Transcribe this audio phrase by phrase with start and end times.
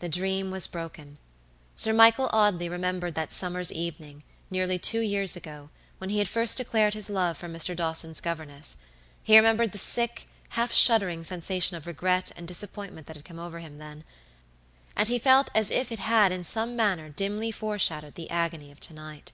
[0.00, 1.16] The dream was broken.
[1.76, 6.56] Sir Michael Audley remembered that summer's evening, nearly two years ago, when he had first
[6.56, 7.76] declared his love for Mr.
[7.76, 8.78] Dawson's governess;
[9.22, 13.60] he remembered the sick, half shuddering sensation of regret and disappointment that had come over
[13.60, 14.02] him then,
[14.96, 18.80] and he felt as if it had in some manner dimly foreshadowed the agony of
[18.80, 19.30] to night.